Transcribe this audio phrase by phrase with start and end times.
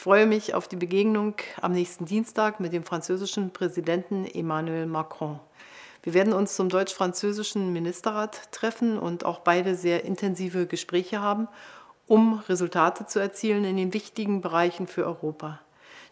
[0.00, 5.38] Ich freue mich auf die Begegnung am nächsten Dienstag mit dem französischen Präsidenten Emmanuel Macron.
[6.02, 11.48] Wir werden uns zum deutsch-französischen Ministerrat treffen und auch beide sehr intensive Gespräche haben,
[12.06, 15.60] um Resultate zu erzielen in den wichtigen Bereichen für Europa.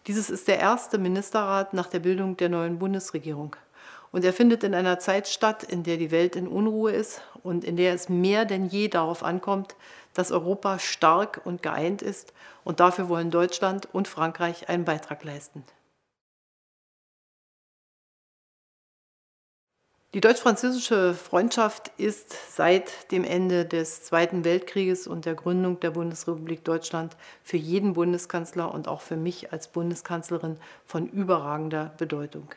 [0.05, 3.55] Dieses ist der erste Ministerrat nach der Bildung der neuen Bundesregierung.
[4.11, 7.63] Und er findet in einer Zeit statt, in der die Welt in Unruhe ist und
[7.63, 9.75] in der es mehr denn je darauf ankommt,
[10.13, 12.33] dass Europa stark und geeint ist.
[12.63, 15.63] Und dafür wollen Deutschland und Frankreich einen Beitrag leisten.
[20.15, 26.63] Die deutsch-französische Freundschaft ist seit dem Ende des Zweiten Weltkrieges und der Gründung der Bundesrepublik
[26.63, 32.49] Deutschland für jeden Bundeskanzler und auch für mich als Bundeskanzlerin von überragender Bedeutung.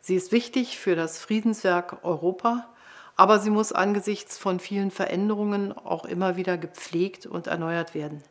[0.00, 2.68] Sie ist wichtig für das Friedenswerk Europa,
[3.16, 8.22] aber sie muss angesichts von vielen Veränderungen auch immer wieder gepflegt und erneuert werden.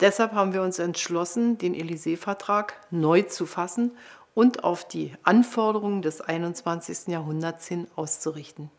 [0.00, 3.96] Deshalb haben wir uns entschlossen, den Élysée-Vertrag neu zu fassen
[4.34, 7.08] und auf die Anforderungen des 21.
[7.08, 8.70] Jahrhunderts hin auszurichten.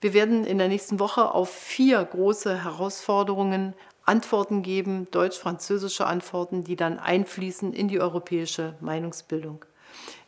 [0.00, 3.74] Wir werden in der nächsten Woche auf vier große Herausforderungen
[4.08, 9.64] Antworten geben, deutsch-französische Antworten, die dann einfließen in die europäische Meinungsbildung.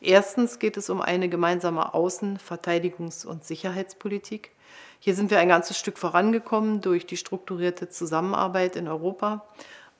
[0.01, 4.53] Erstens geht es um eine gemeinsame Außen-, Verteidigungs- und Sicherheitspolitik.
[4.99, 9.47] Hier sind wir ein ganzes Stück vorangekommen durch die strukturierte Zusammenarbeit in Europa,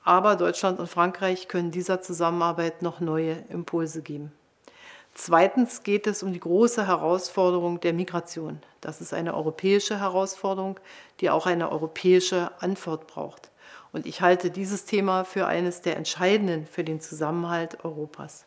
[0.03, 4.31] aber Deutschland und Frankreich können dieser Zusammenarbeit noch neue Impulse geben.
[5.13, 8.61] Zweitens geht es um die große Herausforderung der Migration.
[8.79, 10.79] Das ist eine europäische Herausforderung,
[11.19, 13.50] die auch eine europäische Antwort braucht.
[13.93, 18.45] Und ich halte dieses Thema für eines der entscheidenden für den Zusammenhalt Europas.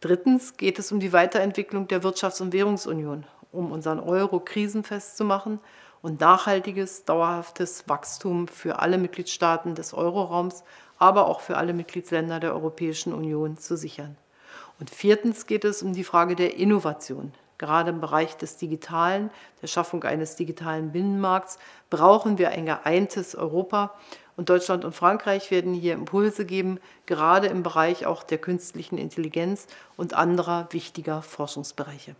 [0.00, 5.24] Drittens geht es um die Weiterentwicklung der Wirtschafts- und Währungsunion, um unseren Euro krisenfest zu
[5.24, 5.58] machen
[6.02, 10.62] und nachhaltiges, dauerhaftes Wachstum für alle Mitgliedstaaten des Euroraums,
[10.98, 14.16] aber auch für alle Mitgliedsländer der Europäischen Union zu sichern.
[14.78, 17.32] Und viertens geht es um die Frage der Innovation.
[17.58, 21.58] Gerade im Bereich des Digitalen, der Schaffung eines digitalen Binnenmarkts,
[21.90, 23.94] brauchen wir ein geeintes Europa
[24.38, 29.66] und Deutschland und Frankreich werden hier Impulse geben, gerade im Bereich auch der künstlichen Intelligenz
[29.96, 32.14] und anderer wichtiger Forschungsbereiche.